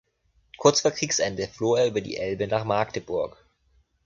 [0.57, 3.37] Kurz vor Kriegsende floh er über die Elbe nach Magdeburg.